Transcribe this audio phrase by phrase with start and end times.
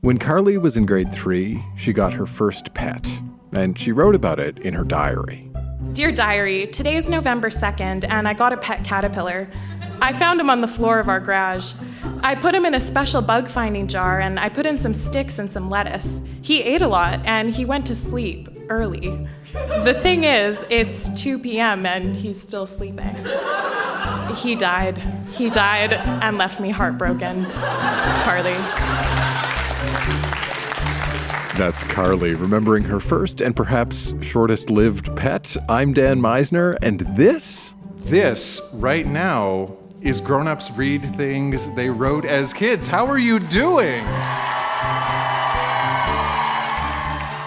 [0.00, 3.08] When Carly was in grade three, she got her first pet,
[3.52, 5.48] and she wrote about it in her diary.
[5.92, 9.48] Dear Diary, today is November 2nd, and I got a pet caterpillar.
[10.00, 11.74] I found him on the floor of our garage.
[12.22, 15.38] I put him in a special bug finding jar, and I put in some sticks
[15.38, 16.20] and some lettuce.
[16.40, 19.28] He ate a lot, and he went to sleep early.
[19.52, 23.14] The thing is, it's 2 p.m., and he's still sleeping.
[24.36, 24.98] He died.
[25.30, 27.44] He died and left me heartbroken.
[28.24, 28.56] Carly.
[31.58, 35.54] That's Carly remembering her first and perhaps shortest lived pet.
[35.68, 37.74] I'm Dan Meisner, and this?
[38.04, 42.86] This, right now, is Grown Ups Read Things They Wrote as Kids.
[42.88, 44.02] How are you doing?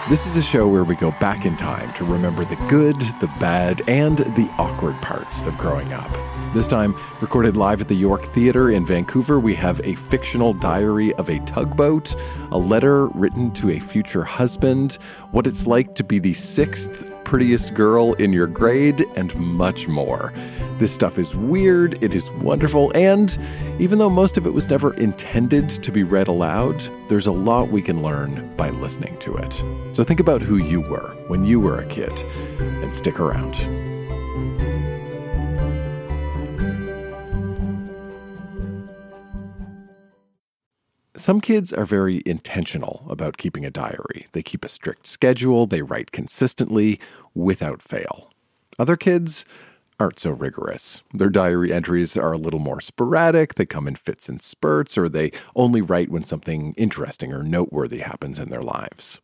[0.08, 3.26] This is a show where we go back in time to remember the good, the
[3.40, 6.08] bad, and the awkward parts of growing up.
[6.54, 11.12] This time, recorded live at the York Theatre in Vancouver, we have a fictional diary
[11.14, 12.14] of a tugboat,
[12.52, 14.94] a letter written to a future husband,
[15.32, 20.32] what it's like to be the sixth prettiest girl in your grade, and much more.
[20.78, 23.38] This stuff is weird, it is wonderful, and
[23.78, 27.70] even though most of it was never intended to be read aloud, there's a lot
[27.70, 29.64] we can learn by listening to it.
[29.92, 32.12] So think about who you were when you were a kid,
[32.58, 33.54] and stick around.
[41.14, 44.26] Some kids are very intentional about keeping a diary.
[44.32, 47.00] They keep a strict schedule, they write consistently,
[47.34, 48.30] without fail.
[48.78, 49.46] Other kids
[49.98, 51.02] aren't so rigorous.
[51.12, 55.08] Their diary entries are a little more sporadic, they come in fits and spurts, or
[55.08, 59.20] they only write when something interesting or noteworthy happens in their lives.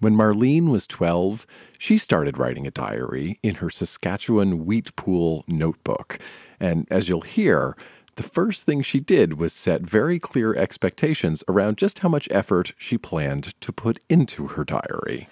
[0.00, 1.46] When Marlene was 12,
[1.78, 6.18] she started writing a diary in her Saskatchewan wheat pool notebook.
[6.58, 7.76] And as you'll hear,
[8.16, 12.72] the first thing she did was set very clear expectations around just how much effort
[12.76, 15.28] she planned to put into her diary.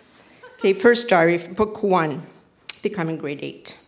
[0.59, 2.23] Okay, first diary, book one.
[2.85, 3.79] In grade eight.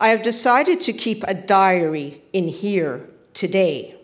[0.00, 3.94] I have decided to keep a diary in here today.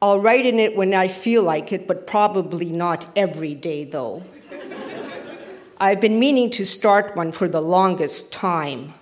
[0.00, 4.22] I'll write in it when I feel like it, but probably not every day, though.
[5.80, 8.94] I've been meaning to start one for the longest time,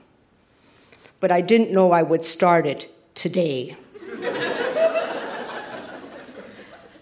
[1.20, 3.76] but I didn't know I would start it today.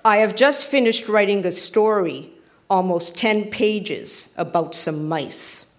[0.04, 2.31] I have just finished writing a story,
[2.69, 5.75] almost 10 pages, about some mice.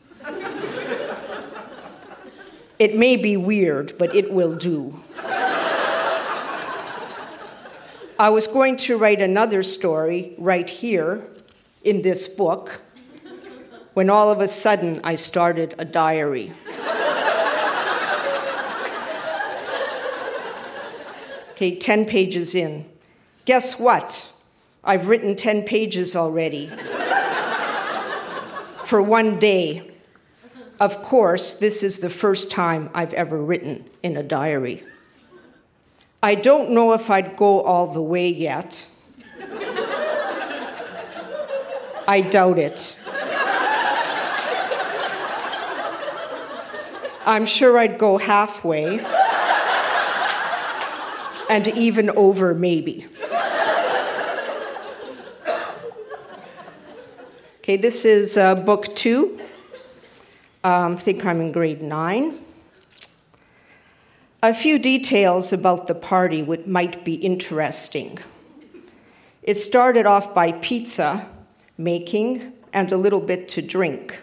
[2.79, 4.99] It may be weird, but it will do.
[8.17, 11.27] I was going to write another story right here
[11.83, 12.81] in this book
[13.93, 16.51] when all of a sudden I started a diary.
[21.51, 22.85] Okay, 10 pages in.
[23.45, 24.29] Guess what?
[24.83, 26.69] I've written 10 pages already.
[28.83, 29.94] For one day.
[30.79, 34.83] Of course, this is the first time I've ever written in a diary.
[36.21, 38.87] I don't know if I'd go all the way yet.
[42.07, 42.97] I doubt it.
[47.25, 48.99] I'm sure I'd go halfway
[51.49, 53.07] and even over, maybe.
[57.59, 59.39] Okay, this is uh, book two.
[60.65, 62.39] Um, think I'm in grade nine.
[64.41, 68.17] A few details about the party would, might be interesting.
[69.43, 71.29] It started off by pizza
[71.77, 74.19] making and a little bit to drink.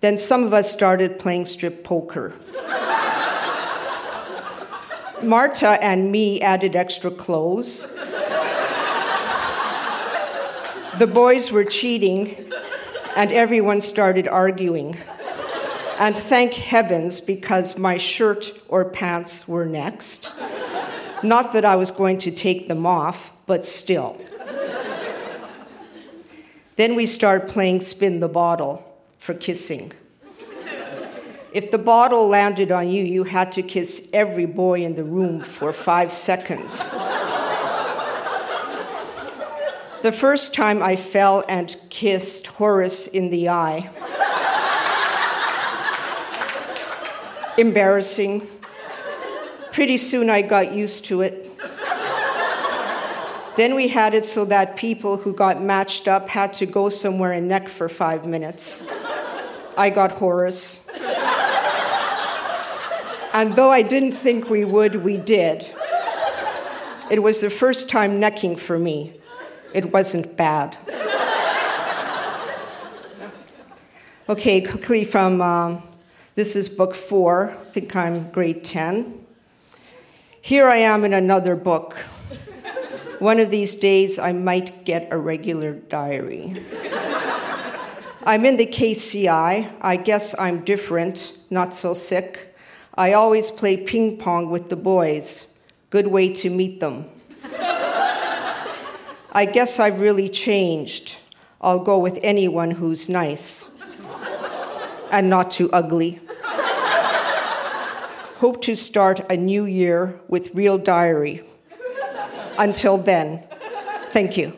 [0.00, 2.34] Then some of us started playing strip poker.
[5.22, 7.90] Marta and me added extra clothes.
[10.98, 12.36] the boys were cheating,
[13.16, 14.98] and everyone started arguing.
[15.98, 20.32] And thank heavens, because my shirt or pants were next.
[21.24, 24.16] Not that I was going to take them off, but still.
[26.76, 28.84] then we start playing spin the bottle
[29.18, 29.92] for kissing.
[31.52, 35.40] If the bottle landed on you, you had to kiss every boy in the room
[35.40, 36.88] for five seconds.
[40.02, 43.90] the first time I fell and kissed Horace in the eye.
[47.58, 48.46] Embarrassing.
[49.72, 51.44] Pretty soon I got used to it.
[53.56, 57.32] Then we had it so that people who got matched up had to go somewhere
[57.32, 58.86] and neck for five minutes.
[59.76, 60.86] I got Horace.
[63.34, 65.68] And though I didn't think we would, we did.
[67.10, 69.14] It was the first time necking for me.
[69.74, 70.76] It wasn't bad.
[74.28, 75.82] Okay, quickly from um,
[76.38, 77.50] this is book four.
[77.50, 79.26] I think I'm grade 10.
[80.40, 81.94] Here I am in another book.
[83.18, 86.54] One of these days, I might get a regular diary.
[88.22, 89.68] I'm in the KCI.
[89.80, 92.54] I guess I'm different, not so sick.
[92.94, 95.52] I always play ping pong with the boys.
[95.90, 97.06] Good way to meet them.
[99.32, 101.16] I guess I've really changed.
[101.60, 103.68] I'll go with anyone who's nice
[105.10, 106.20] and not too ugly.
[108.38, 111.42] Hope to start a new year with Real Diary.
[112.56, 113.42] Until then,
[114.10, 114.50] thank you.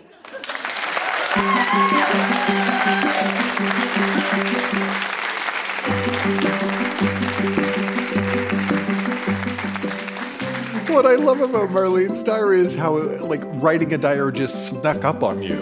[10.92, 15.22] What I love about Marlene's diary is how, like, writing a diary just snuck up
[15.22, 15.56] on you.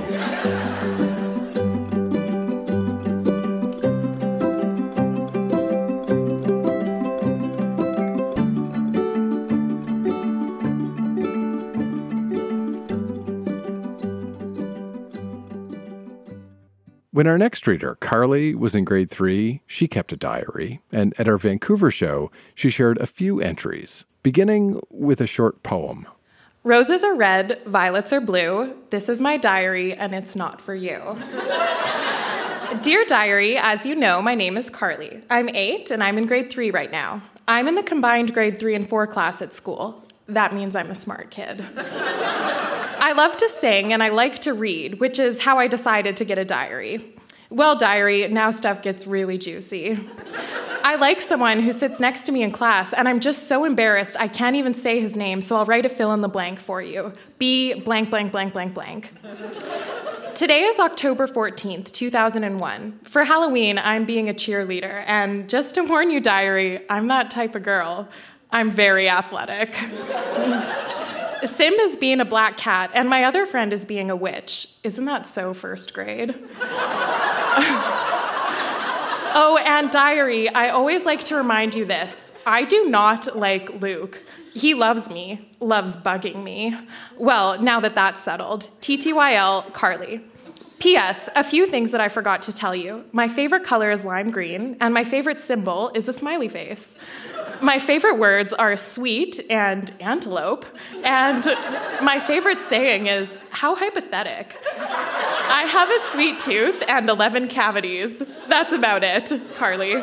[17.18, 21.26] When our next reader, Carly, was in grade three, she kept a diary, and at
[21.26, 26.06] our Vancouver show, she shared a few entries, beginning with a short poem.
[26.62, 28.72] Roses are red, violets are blue.
[28.90, 31.18] This is my diary, and it's not for you.
[32.82, 35.20] Dear Diary, as you know, my name is Carly.
[35.28, 37.20] I'm eight, and I'm in grade three right now.
[37.48, 40.04] I'm in the combined grade three and four class at school.
[40.28, 41.64] That means I'm a smart kid.
[43.00, 46.24] I love to sing and I like to read, which is how I decided to
[46.24, 47.14] get a diary.
[47.50, 49.98] Well, diary, now stuff gets really juicy.
[50.84, 54.16] I like someone who sits next to me in class, and I'm just so embarrassed
[54.18, 56.82] I can't even say his name, so I'll write a fill in the blank for
[56.82, 57.12] you.
[57.38, 59.12] B blank, blank, blank, blank, blank.
[60.34, 63.00] Today is October 14th, 2001.
[63.04, 67.54] For Halloween, I'm being a cheerleader, and just to warn you, diary, I'm that type
[67.54, 68.08] of girl.
[68.50, 69.78] I'm very athletic.
[71.44, 74.68] Sim is being a black cat, and my other friend is being a witch.
[74.82, 76.34] Isn't that so first grade?
[79.34, 84.22] oh, and diary, I always like to remind you this I do not like Luke.
[84.52, 86.76] He loves me, loves bugging me.
[87.16, 90.22] Well, now that that's settled, TTYL, Carly.
[90.80, 91.28] P.S.
[91.34, 93.04] A few things that I forgot to tell you.
[93.10, 96.96] My favorite color is lime green, and my favorite symbol is a smiley face.
[97.60, 100.64] My favorite words are sweet and antelope,
[101.04, 101.44] and
[102.02, 104.56] my favorite saying is, How hypothetic.
[104.78, 108.22] I have a sweet tooth and 11 cavities.
[108.48, 109.96] That's about it, Carly.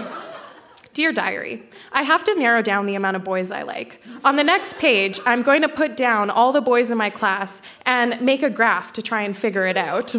[0.94, 1.62] Dear Diary,
[1.92, 4.02] I have to narrow down the amount of boys I like.
[4.24, 7.62] On the next page, I'm going to put down all the boys in my class
[7.86, 10.16] and make a graph to try and figure it out.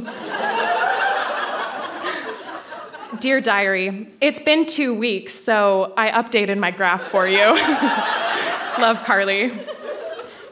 [3.21, 7.39] Dear Diary, it's been two weeks, so I updated my graph for you.
[8.81, 9.53] Love Carly.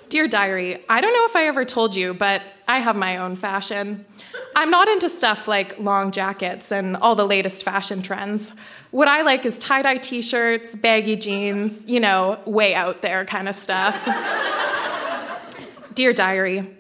[0.08, 3.37] Dear Diary, I don't know if I ever told you, but I have my own
[3.37, 4.06] fashion.
[4.56, 8.52] I'm not into stuff like long jackets and all the latest fashion trends.
[8.93, 13.25] What I like is tie dye t shirts, baggy jeans, you know, way out there
[13.25, 13.94] kind of stuff.
[15.94, 16.70] Dear Diary,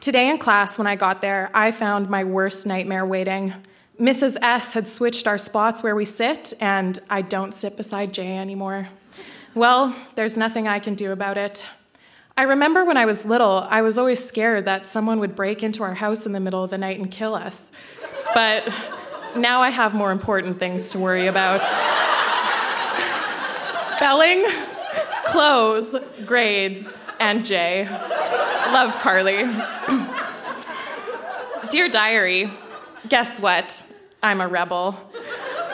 [0.00, 3.52] today in class when I got there, I found my worst nightmare waiting.
[3.98, 4.36] Mrs.
[4.42, 8.88] S had switched our spots where we sit, and I don't sit beside Jay anymore.
[9.54, 11.66] Well, there's nothing I can do about it.
[12.36, 15.82] I remember when I was little, I was always scared that someone would break into
[15.82, 17.72] our house in the middle of the night and kill us.
[18.34, 18.70] But
[19.34, 21.64] now I have more important things to worry about
[23.96, 24.44] spelling,
[25.24, 27.86] clothes, grades, and Jay.
[27.86, 29.36] Love Carly.
[31.70, 32.52] Dear Diary,
[33.08, 33.92] guess what?
[34.22, 34.96] I'm a rebel.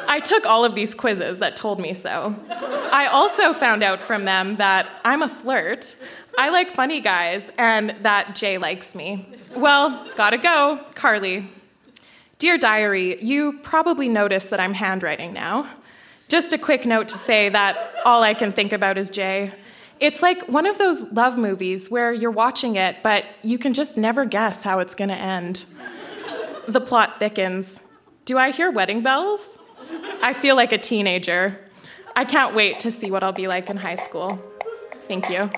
[0.08, 2.34] I took all of these quizzes that told me so.
[2.50, 5.96] I also found out from them that I'm a flirt.
[6.36, 9.26] I like funny guys, and that Jay likes me.
[9.56, 11.50] Well, gotta go, Carly.
[12.38, 15.70] Dear Diary, you probably noticed that I'm handwriting now.
[16.28, 19.52] Just a quick note to say that all I can think about is Jay.
[20.00, 23.96] It's like one of those love movies where you're watching it, but you can just
[23.96, 25.64] never guess how it's gonna end.
[26.68, 27.80] The plot thickens.
[28.24, 29.58] Do I hear wedding bells?
[30.22, 31.58] I feel like a teenager.
[32.14, 34.38] I can't wait to see what I'll be like in high school.
[35.08, 35.50] Thank you.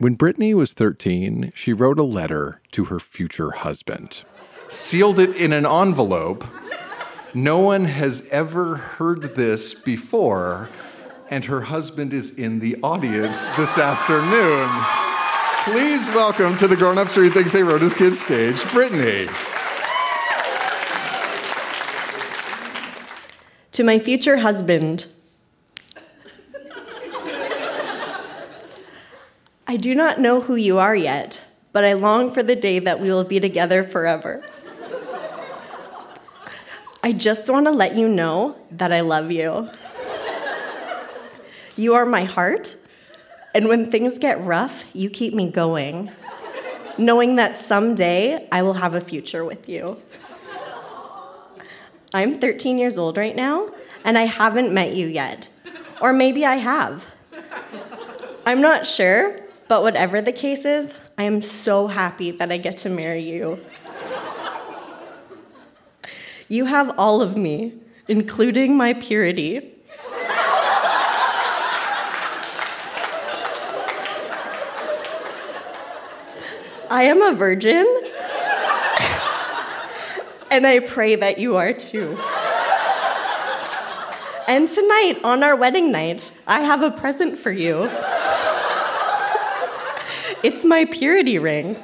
[0.00, 4.22] When Brittany was 13, she wrote a letter to her future husband.
[4.68, 6.44] Sealed it in an envelope.
[7.34, 10.70] No one has ever heard this before,
[11.30, 14.70] and her husband is in the audience this afternoon.
[15.64, 19.28] Please welcome to the Grown Ups Read Things They Wrote as Kids stage, Brittany.
[23.72, 25.06] To my future husband,
[29.70, 31.44] I do not know who you are yet,
[31.74, 34.42] but I long for the day that we will be together forever.
[37.02, 39.68] I just want to let you know that I love you.
[41.76, 42.76] You are my heart,
[43.54, 46.12] and when things get rough, you keep me going,
[46.96, 50.00] knowing that someday I will have a future with you.
[52.14, 53.68] I'm 13 years old right now,
[54.02, 55.50] and I haven't met you yet.
[56.00, 57.06] Or maybe I have.
[58.46, 62.78] I'm not sure, but whatever the case is, I am so happy that I get
[62.78, 63.60] to marry you.
[66.48, 67.74] You have all of me,
[68.08, 69.74] including my purity.
[76.90, 77.84] I am a virgin,
[80.50, 82.18] and I pray that you are too.
[84.48, 87.90] And tonight, on our wedding night, I have a present for you.
[90.42, 91.76] It's my purity ring.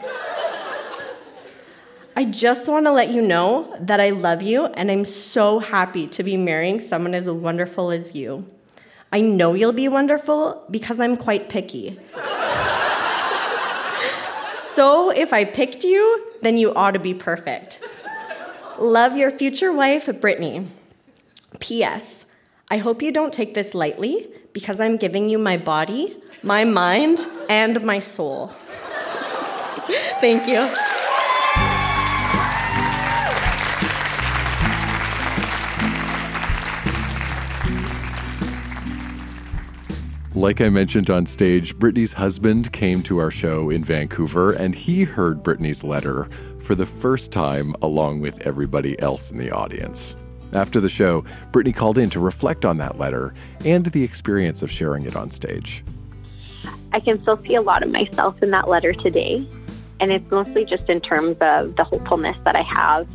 [2.14, 6.06] I just want to let you know that I love you and I'm so happy
[6.06, 8.48] to be marrying someone as wonderful as you.
[9.12, 11.98] I know you'll be wonderful because I'm quite picky.
[14.52, 17.82] so if I picked you, then you ought to be perfect.
[18.78, 20.68] Love your future wife, Brittany.
[21.58, 22.26] P.S.
[22.70, 27.26] I hope you don't take this lightly because I'm giving you my body, my mind,
[27.48, 28.48] and my soul.
[30.20, 30.68] Thank you.
[40.34, 45.04] Like I mentioned on stage, Brittany's husband came to our show in Vancouver and he
[45.04, 46.28] heard Brittany's letter
[46.60, 50.16] for the first time along with everybody else in the audience.
[50.52, 53.32] After the show, Brittany called in to reflect on that letter
[53.64, 55.84] and the experience of sharing it on stage.
[56.94, 59.46] I can still see a lot of myself in that letter today.
[59.98, 63.08] And it's mostly just in terms of the hopefulness that I have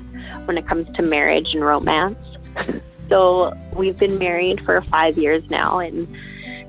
[0.46, 2.20] when it comes to marriage and romance.
[3.10, 6.14] so we've been married for five years now, and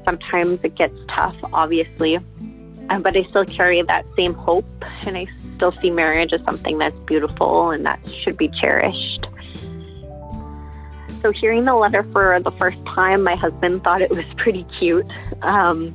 [0.04, 2.16] sometimes it gets tough, obviously.
[2.16, 4.66] Uh, but I still carry that same hope,
[5.04, 5.26] and I
[5.56, 9.26] still see marriage as something that's beautiful and that should be cherished.
[11.22, 15.06] So, hearing the letter for the first time, my husband thought it was pretty cute.
[15.42, 15.94] Um,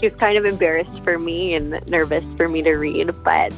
[0.00, 3.52] he was kind of embarrassed for me and nervous for me to read, but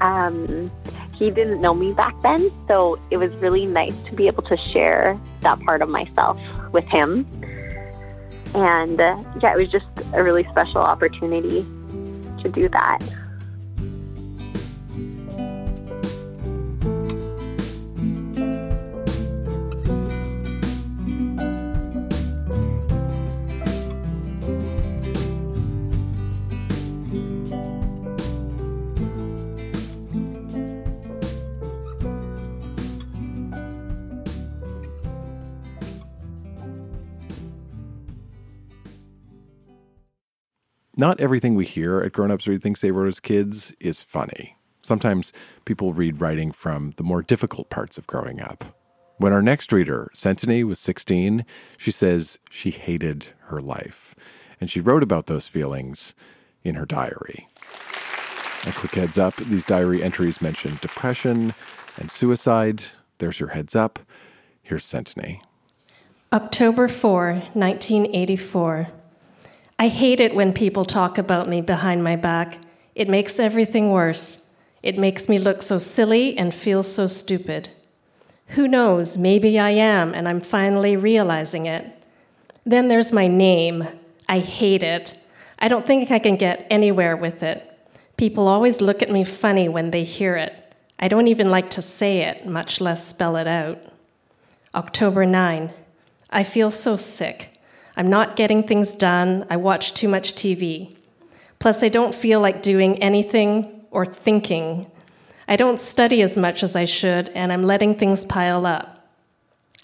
[0.00, 0.70] um,
[1.14, 2.50] he didn't know me back then.
[2.66, 6.40] So it was really nice to be able to share that part of myself
[6.72, 7.26] with him.
[8.54, 11.62] And uh, yeah, it was just a really special opportunity
[12.42, 12.98] to do that.
[41.04, 44.56] Not everything we hear at Grown Ups Read Things They Wrote as Kids is funny.
[44.80, 45.34] Sometimes
[45.66, 48.74] people read writing from the more difficult parts of growing up.
[49.18, 51.44] When our next reader, Centony, was 16,
[51.76, 54.14] she says she hated her life.
[54.58, 56.14] And she wrote about those feelings
[56.62, 57.48] in her diary.
[58.66, 61.52] A quick heads up these diary entries mention depression
[61.98, 62.82] and suicide.
[63.18, 63.98] There's your heads up.
[64.62, 65.42] Here's Centony.
[66.32, 68.88] October 4, 1984.
[69.78, 72.58] I hate it when people talk about me behind my back.
[72.94, 74.48] It makes everything worse.
[74.82, 77.70] It makes me look so silly and feel so stupid.
[78.48, 82.04] Who knows, maybe I am, and I'm finally realizing it.
[82.64, 83.88] Then there's my name.
[84.28, 85.18] I hate it.
[85.58, 87.70] I don't think I can get anywhere with it.
[88.16, 90.74] People always look at me funny when they hear it.
[90.98, 93.82] I don't even like to say it, much less spell it out.
[94.74, 95.72] October 9.
[96.30, 97.53] I feel so sick.
[97.96, 99.46] I'm not getting things done.
[99.48, 100.96] I watch too much TV.
[101.58, 104.90] Plus, I don't feel like doing anything or thinking.
[105.46, 109.08] I don't study as much as I should, and I'm letting things pile up.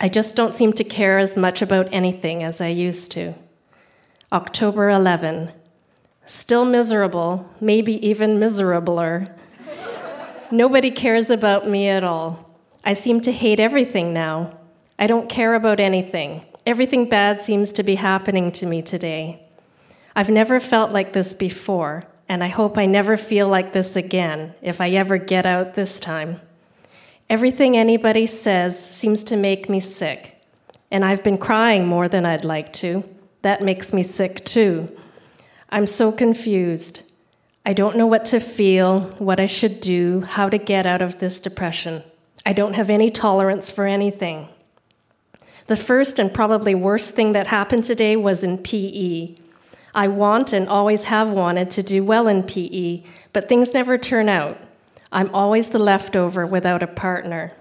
[0.00, 3.34] I just don't seem to care as much about anything as I used to.
[4.32, 5.52] October 11.
[6.24, 9.34] Still miserable, maybe even miserabler.
[10.50, 12.50] Nobody cares about me at all.
[12.84, 14.58] I seem to hate everything now.
[14.98, 16.42] I don't care about anything.
[16.70, 19.44] Everything bad seems to be happening to me today.
[20.14, 24.54] I've never felt like this before, and I hope I never feel like this again
[24.62, 26.40] if I ever get out this time.
[27.28, 30.40] Everything anybody says seems to make me sick,
[30.92, 33.02] and I've been crying more than I'd like to.
[33.42, 34.96] That makes me sick too.
[35.70, 37.02] I'm so confused.
[37.66, 41.18] I don't know what to feel, what I should do, how to get out of
[41.18, 42.04] this depression.
[42.46, 44.48] I don't have any tolerance for anything.
[45.70, 49.36] The first and probably worst thing that happened today was in PE.
[49.94, 54.28] I want and always have wanted to do well in PE, but things never turn
[54.28, 54.58] out.
[55.12, 57.52] I'm always the leftover without a partner.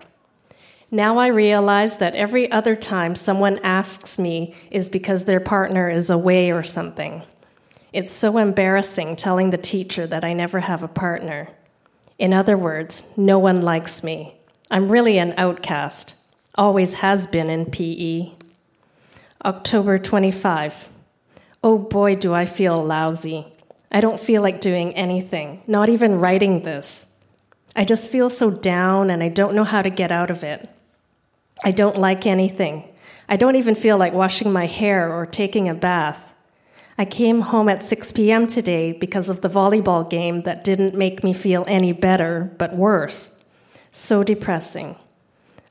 [0.90, 6.10] Now I realize that every other time someone asks me is because their partner is
[6.10, 7.22] away or something.
[7.94, 11.50] It's so embarrassing telling the teacher that I never have a partner.
[12.18, 14.34] In other words, no one likes me.
[14.72, 16.16] I'm really an outcast,
[16.60, 18.34] always has been in PE.
[19.46, 20.90] October 25.
[21.64, 23.48] Oh boy, do I feel lousy.
[23.90, 27.06] I don't feel like doing anything, not even writing this.
[27.78, 30.70] I just feel so down and I don't know how to get out of it.
[31.64, 32.84] I don't like anything.
[33.30, 36.34] I don't even feel like washing my hair or taking a bath.
[36.98, 38.48] I came home at 6 p.m.
[38.48, 43.42] today because of the volleyball game that didn't make me feel any better, but worse.
[43.94, 44.98] So depressing.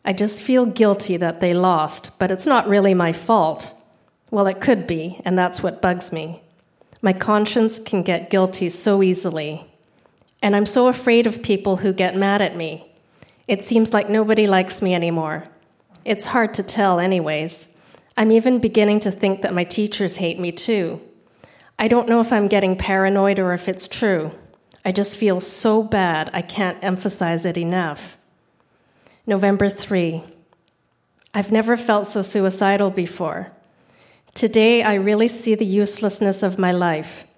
[0.04, 3.74] I just feel guilty that they lost, but it's not really my fault.
[4.30, 6.42] Well, it could be, and that's what bugs me.
[7.00, 9.70] My conscience can get guilty so easily.
[10.42, 12.92] And I'm so afraid of people who get mad at me.
[13.46, 15.44] It seems like nobody likes me anymore.
[16.04, 17.68] It's hard to tell, anyways.
[18.16, 21.00] I'm even beginning to think that my teachers hate me too.
[21.78, 24.32] I don't know if I'm getting paranoid or if it's true.
[24.84, 28.17] I just feel so bad, I can't emphasize it enough.
[29.28, 30.22] November 3.
[31.34, 33.52] I've never felt so suicidal before.
[34.32, 37.28] Today, I really see the uselessness of my life.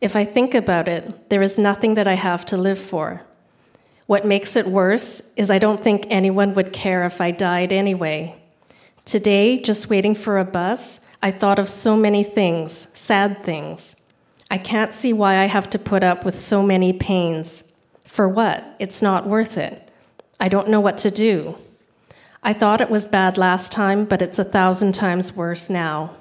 [0.00, 3.22] If I think about it, there is nothing that I have to live for.
[4.06, 8.34] What makes it worse is I don't think anyone would care if I died anyway.
[9.04, 13.94] Today, just waiting for a bus, I thought of so many things, sad things.
[14.50, 17.62] I can't see why I have to put up with so many pains.
[18.02, 18.64] For what?
[18.80, 19.85] It's not worth it.
[20.38, 21.56] I don't know what to do.
[22.42, 26.14] I thought it was bad last time, but it's a thousand times worse now.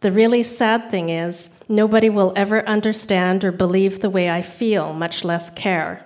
[0.00, 4.92] The really sad thing is, nobody will ever understand or believe the way I feel,
[4.92, 6.04] much less care.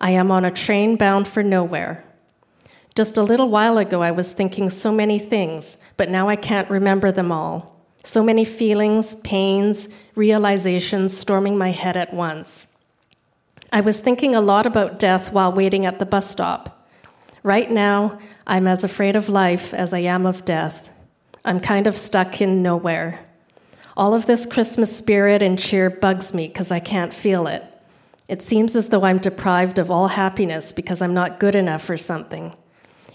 [0.00, 2.02] I am on a train bound for nowhere.
[2.94, 6.70] Just a little while ago, I was thinking so many things, but now I can't
[6.70, 7.80] remember them all.
[8.02, 12.66] So many feelings, pains, realizations storming my head at once.
[13.74, 16.86] I was thinking a lot about death while waiting at the bus stop.
[17.42, 20.90] Right now, I'm as afraid of life as I am of death.
[21.44, 23.26] I'm kind of stuck in nowhere.
[23.96, 27.64] All of this Christmas spirit and cheer bugs me because I can't feel it.
[28.28, 31.96] It seems as though I'm deprived of all happiness because I'm not good enough for
[31.96, 32.54] something.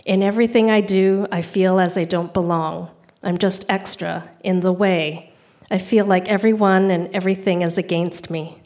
[0.05, 2.91] In everything I do, I feel as I don't belong.
[3.23, 5.31] I'm just extra, in the way.
[5.71, 8.57] I feel like everyone and everything is against me.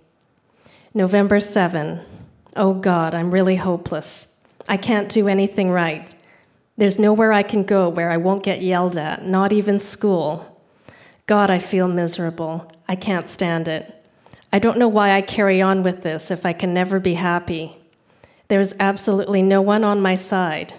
[0.95, 2.01] November 7.
[2.55, 4.35] Oh God, I'm really hopeless.
[4.69, 6.13] I can't do anything right.
[6.77, 10.61] There's nowhere I can go where I won't get yelled at, not even school.
[11.25, 12.71] God, I feel miserable.
[12.87, 14.05] I can't stand it.
[14.51, 17.75] I don't know why I carry on with this if I can never be happy.
[18.47, 20.75] There's absolutely no one on my side.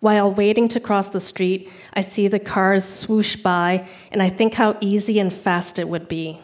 [0.00, 4.52] While waiting to cross the street, I see the cars swoosh by, and I think
[4.54, 6.42] how easy and fast it would be.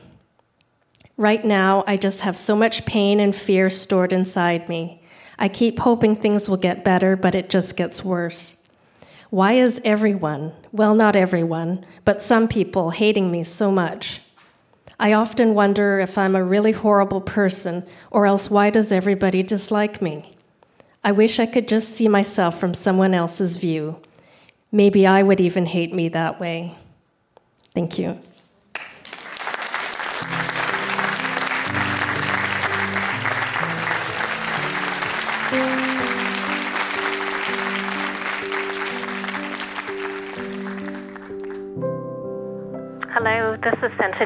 [1.22, 5.00] Right now, I just have so much pain and fear stored inside me.
[5.38, 8.66] I keep hoping things will get better, but it just gets worse.
[9.30, 14.20] Why is everyone, well, not everyone, but some people hating me so much?
[14.98, 20.02] I often wonder if I'm a really horrible person, or else why does everybody dislike
[20.02, 20.34] me?
[21.04, 24.00] I wish I could just see myself from someone else's view.
[24.72, 26.76] Maybe I would even hate me that way.
[27.74, 28.18] Thank you.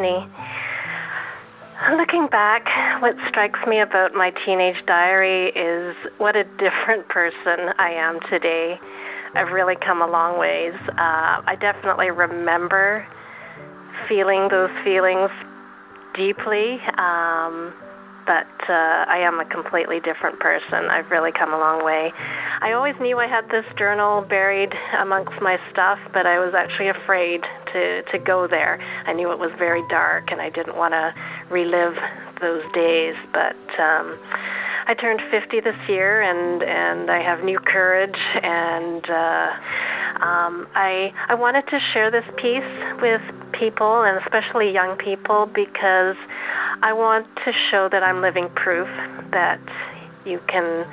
[0.05, 0.31] Is
[1.97, 2.65] Looking back,
[3.01, 8.79] what strikes me about my teenage diary is what a different person I am today.
[9.35, 10.75] I've really come a long ways.
[10.89, 13.07] Uh, I definitely remember
[14.09, 15.31] feeling those feelings
[16.15, 16.81] deeply.
[16.99, 17.73] Um,
[18.27, 20.91] but uh, I am a completely different person.
[20.91, 22.13] I've really come a long way.
[22.61, 26.89] I always knew I had this journal buried amongst my stuff, but I was actually
[26.89, 27.41] afraid
[27.77, 28.81] to to go there.
[29.07, 31.13] I knew it was very dark, and I didn't want to
[31.51, 31.97] relive
[32.41, 33.15] those days.
[33.33, 34.19] But um,
[34.89, 39.51] I turned 50 this year, and and I have new courage, and uh,
[40.25, 43.21] um, I I wanted to share this piece with
[43.59, 46.17] people, and especially young people, because
[46.83, 48.89] I want to show that I'm living proof
[49.33, 49.61] that
[50.25, 50.87] you can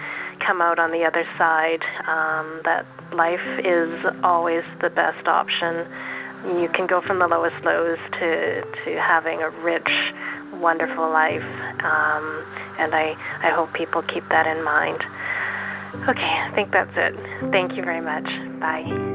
[0.46, 3.94] come out on the other side, um, that life is
[4.24, 5.88] always the best option.
[6.44, 9.88] You can go from the lowest lows to, to having a rich,
[10.60, 11.44] wonderful life.
[11.84, 12.44] Um,
[12.80, 15.00] and I, I hope people keep that in mind.
[16.10, 17.16] Okay, I think that's it.
[17.52, 18.28] Thank you very much.
[18.60, 19.13] Bye.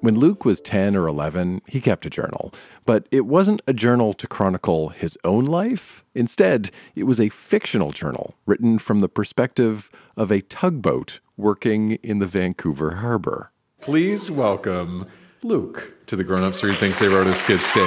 [0.00, 2.54] When Luke was 10 or 11, he kept a journal,
[2.86, 6.04] but it wasn't a journal to chronicle his own life.
[6.14, 12.20] Instead, it was a fictional journal written from the perspective of a tugboat working in
[12.20, 13.50] the Vancouver harbor.
[13.80, 15.06] Please welcome
[15.42, 17.82] Luke to the Grown Ups Read Things They Wrote as Kids stage.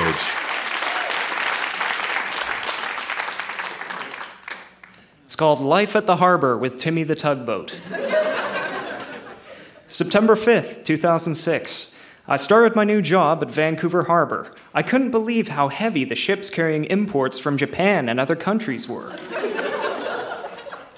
[5.23, 7.79] It's called Life at the Harbor with Timmy the Tugboat.
[9.87, 11.90] September 5th, 2006.
[12.27, 14.51] I started my new job at Vancouver Harbor.
[14.75, 19.17] I couldn't believe how heavy the ships carrying imports from Japan and other countries were.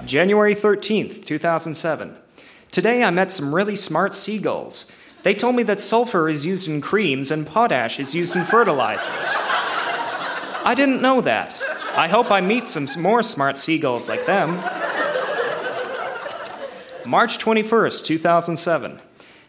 [0.04, 2.18] January 13th, 2007.
[2.72, 4.92] Today I met some really smart seagulls.
[5.24, 9.34] They told me that sulfur is used in creams and potash is used in fertilizers.
[10.66, 11.56] I didn't know that.
[11.96, 14.58] I hope I meet some more smart seagulls like them.
[17.06, 19.00] March 21st, 2007.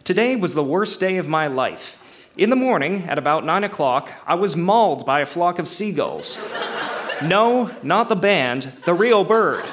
[0.04, 2.30] Today was the worst day of my life.
[2.36, 6.46] In the morning, at about 9 o'clock, I was mauled by a flock of seagulls.
[7.22, 9.64] No, not the band, the real bird.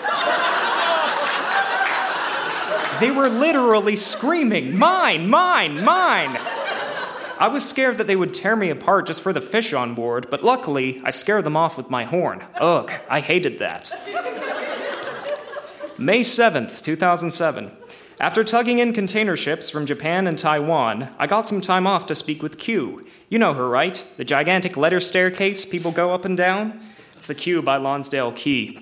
[3.02, 6.38] They were literally screaming, Mine, mine, mine!
[7.38, 10.28] I was scared that they would tear me apart just for the fish on board,
[10.30, 12.42] but luckily, I scared them off with my horn.
[12.56, 13.92] Ugh, I hated that.
[15.98, 17.72] May 7th, 2007.
[18.22, 22.14] After tugging in container ships from Japan and Taiwan, I got some time off to
[22.14, 23.04] speak with Q.
[23.30, 24.06] You know her, right?
[24.18, 26.80] The gigantic letter staircase people go up and down?
[27.14, 28.78] It's the Q by Lonsdale Quay.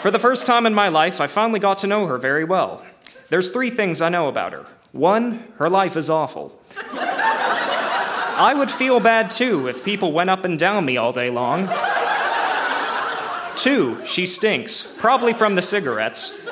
[0.00, 2.82] For the first time in my life, I finally got to know her very well.
[3.28, 4.64] There's three things I know about her.
[4.92, 6.58] One, her life is awful.
[6.94, 11.68] I would feel bad too if people went up and down me all day long.
[13.56, 16.45] Two, she stinks, probably from the cigarettes.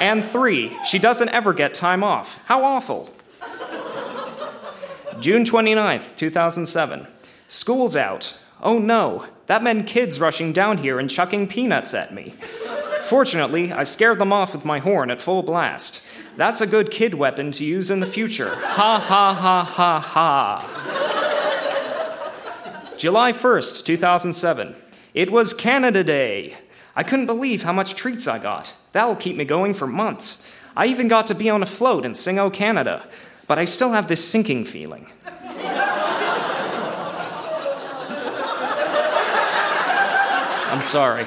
[0.00, 2.42] And three, she doesn't ever get time off.
[2.46, 3.12] How awful.
[5.20, 7.06] June 29th, 2007.
[7.48, 8.38] School's out.
[8.62, 12.34] Oh no, that meant kids rushing down here and chucking peanuts at me.
[13.02, 16.04] Fortunately, I scared them off with my horn at full blast.
[16.36, 18.54] That's a good kid weapon to use in the future.
[18.56, 21.22] Ha ha ha ha ha.
[22.98, 24.74] July 1st, 2007.
[25.14, 26.56] It was Canada Day.
[26.94, 28.74] I couldn't believe how much treats I got.
[28.96, 30.50] That'll keep me going for months.
[30.74, 33.06] I even got to be on a float and sing O Canada,
[33.46, 35.08] but I still have this sinking feeling.
[40.72, 41.26] I'm sorry.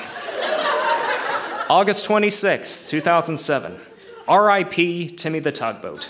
[1.69, 3.79] August 26th, 2007.
[4.27, 5.09] R.I.P.
[5.11, 6.09] Timmy the Tugboat.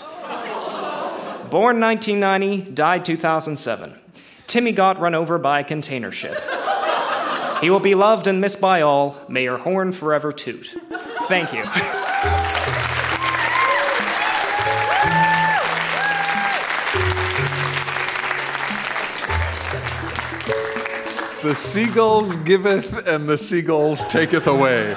[1.50, 3.96] Born 1990, died 2007.
[4.46, 6.42] Timmy got run over by a container ship.
[7.60, 9.18] He will be loved and missed by all.
[9.28, 10.74] May your horn forever toot.
[11.30, 11.62] Thank you.
[21.42, 24.96] The seagulls giveth and the seagulls taketh away.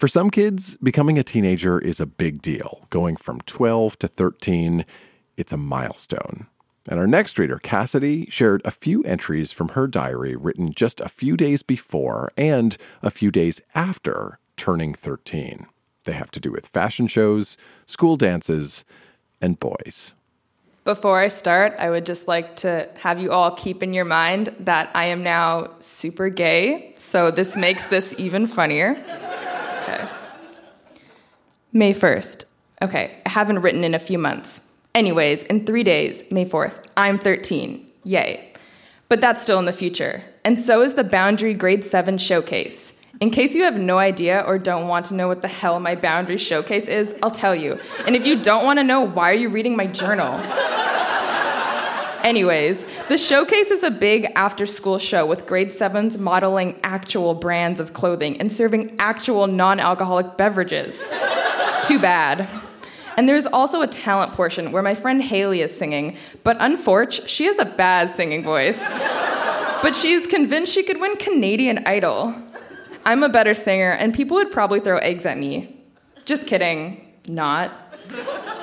[0.00, 2.86] For some kids, becoming a teenager is a big deal.
[2.88, 4.86] Going from 12 to 13,
[5.36, 6.46] it's a milestone.
[6.88, 11.08] And our next reader, Cassidy, shared a few entries from her diary written just a
[11.10, 15.66] few days before and a few days after turning 13.
[16.04, 18.86] They have to do with fashion shows, school dances,
[19.38, 20.14] and boys.
[20.84, 24.48] Before I start, I would just like to have you all keep in your mind
[24.60, 28.94] that I am now super gay, so this makes this even funnier.
[29.80, 30.08] Okay.
[31.72, 32.44] May 1st.
[32.82, 34.60] Okay, I haven't written in a few months.
[34.94, 37.86] Anyways, in three days, May 4th, I'm 13.
[38.04, 38.52] Yay.
[39.08, 40.22] But that's still in the future.
[40.44, 42.94] And so is the Boundary Grade 7 Showcase.
[43.20, 45.94] In case you have no idea or don't want to know what the hell my
[45.94, 47.78] Boundary Showcase is, I'll tell you.
[48.06, 50.40] And if you don't want to know, why are you reading my journal?
[52.22, 57.80] Anyways, the showcase is a big after school show with grade 7s modeling actual brands
[57.80, 60.94] of clothing and serving actual non alcoholic beverages.
[61.82, 62.48] Too bad.
[63.16, 67.44] And there's also a talent portion where my friend Haley is singing, but unfortunately, she
[67.46, 68.78] has a bad singing voice.
[69.82, 72.34] but she's convinced she could win Canadian Idol.
[73.04, 75.76] I'm a better singer, and people would probably throw eggs at me.
[76.24, 77.72] Just kidding, not.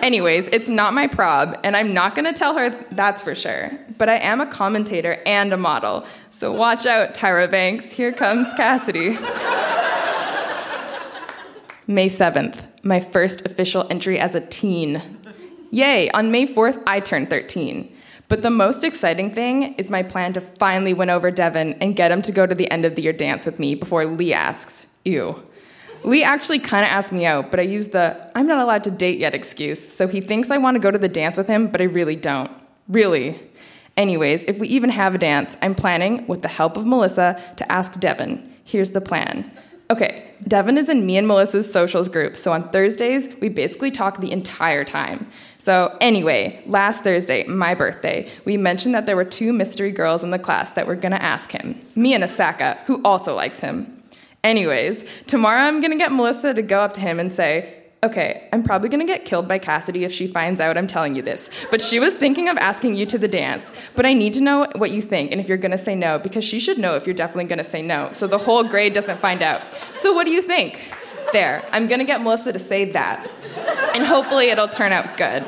[0.01, 3.71] Anyways, it's not my prob, and I'm not gonna tell her that's for sure.
[3.97, 7.91] But I am a commentator and a model, so watch out, Tyra Banks.
[7.91, 9.09] Here comes Cassidy.
[11.87, 15.01] May 7th, my first official entry as a teen.
[15.71, 17.91] Yay, on May 4th, I turned 13.
[18.27, 22.11] But the most exciting thing is my plan to finally win over Devin and get
[22.11, 24.87] him to go to the end of the year dance with me before Lee asks.
[25.05, 25.46] Ew.
[26.03, 28.91] Lee actually kind of asked me out, but I used the I'm not allowed to
[28.91, 31.67] date yet excuse, so he thinks I want to go to the dance with him,
[31.67, 32.51] but I really don't.
[32.87, 33.39] Really.
[33.97, 37.71] Anyways, if we even have a dance, I'm planning, with the help of Melissa, to
[37.71, 38.53] ask Devin.
[38.63, 39.51] Here's the plan.
[39.89, 44.19] Okay, Devin is in me and Melissa's socials group, so on Thursdays, we basically talk
[44.19, 45.27] the entire time.
[45.57, 50.31] So, anyway, last Thursday, my birthday, we mentioned that there were two mystery girls in
[50.31, 51.81] the class that were gonna ask him.
[51.95, 53.96] Me and Asaka, who also likes him.
[54.43, 57.73] Anyways, tomorrow I'm gonna get Melissa to go up to him and say,
[58.03, 61.23] Okay, I'm probably gonna get killed by Cassidy if she finds out I'm telling you
[61.23, 61.49] this.
[61.71, 63.71] But she was thinking of asking you to the dance.
[63.95, 66.43] But I need to know what you think and if you're gonna say no, because
[66.43, 69.41] she should know if you're definitely gonna say no, so the whole grade doesn't find
[69.41, 69.61] out.
[69.93, 70.93] So what do you think?
[71.33, 73.29] There, I'm gonna get Melissa to say that.
[73.95, 75.43] And hopefully it'll turn out good.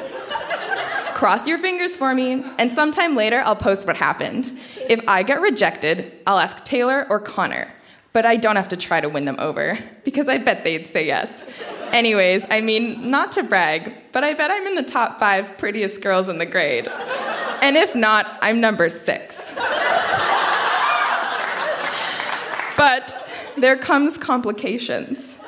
[1.13, 4.57] Cross your fingers for me, and sometime later I'll post what happened.
[4.89, 7.67] If I get rejected, I'll ask Taylor or Connor.
[8.11, 11.05] But I don't have to try to win them over, because I bet they'd say
[11.05, 11.45] yes.
[11.91, 16.01] Anyways, I mean, not to brag, but I bet I'm in the top five prettiest
[16.01, 16.87] girls in the grade.
[17.61, 19.55] And if not, I'm number six.
[22.77, 25.38] but there comes complications.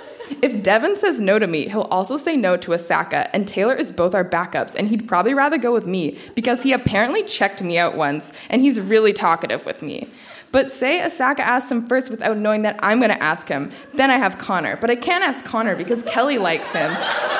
[0.41, 3.91] If Devin says no to me, he'll also say no to Asaka, and Taylor is
[3.91, 7.77] both our backups, and he'd probably rather go with me because he apparently checked me
[7.77, 10.09] out once, and he's really talkative with me.
[10.51, 13.71] But say Asaka asks him first without knowing that I'm going to ask him.
[13.93, 14.75] Then I have Connor.
[14.75, 16.91] But I can't ask Connor because Kelly likes him.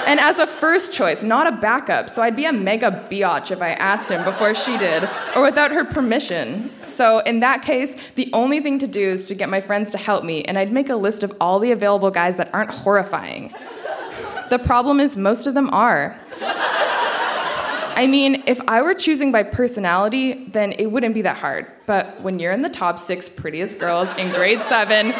[0.07, 2.09] And as a first choice, not a backup.
[2.09, 5.71] So I'd be a mega biatch if I asked him before she did, or without
[5.71, 6.71] her permission.
[6.85, 9.97] So in that case, the only thing to do is to get my friends to
[9.97, 13.53] help me, and I'd make a list of all the available guys that aren't horrifying.
[14.49, 16.19] The problem is, most of them are.
[16.41, 21.67] I mean, if I were choosing by personality, then it wouldn't be that hard.
[21.85, 25.13] But when you're in the top six prettiest girls in grade seven,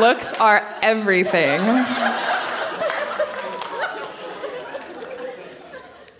[0.00, 1.60] looks are everything.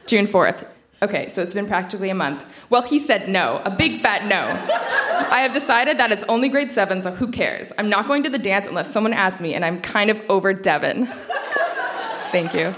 [0.07, 0.71] June 4th.
[1.02, 2.44] Okay, so it's been practically a month.
[2.70, 4.38] Well, he said no, a big fat no.
[5.30, 7.72] I have decided that it's only grade seven, so who cares?
[7.76, 10.54] I'm not going to the dance unless someone asks me, and I'm kind of over
[10.54, 11.06] Devin.
[12.30, 12.72] Thank you.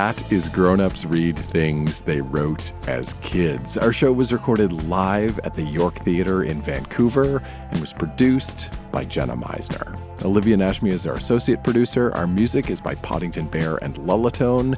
[0.00, 3.76] That is Grown Ups Read Things They Wrote as Kids.
[3.76, 9.04] Our show was recorded live at the York Theatre in Vancouver and was produced by
[9.04, 10.00] Jenna Meisner.
[10.24, 12.12] Olivia Nashmi is our associate producer.
[12.12, 14.74] Our music is by Podington Bear and Lullatone.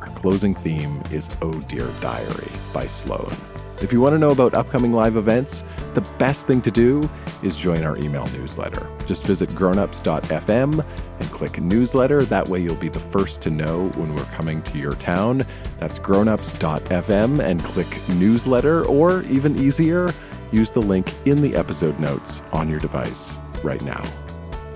[0.00, 3.32] Our closing theme is Oh Dear Diary by Sloan.
[3.80, 7.02] If you want to know about upcoming live events, the best thing to do
[7.42, 8.88] is join our email newsletter.
[9.06, 10.86] Just visit grownups.fm
[11.20, 12.24] and click newsletter.
[12.24, 15.44] That way you'll be the first to know when we're coming to your town.
[15.78, 20.12] That's grownups.fm and click newsletter, or even easier,
[20.52, 24.02] use the link in the episode notes on your device right now.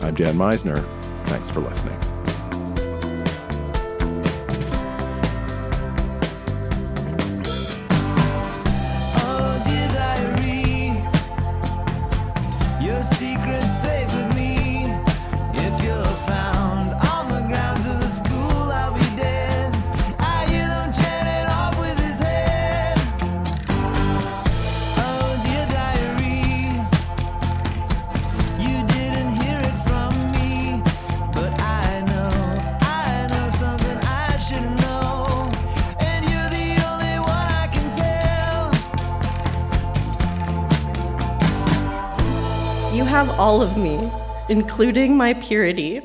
[0.01, 0.85] I'm Dan Meisner.
[1.27, 1.99] Thanks for listening.
[44.79, 46.01] Including my purity.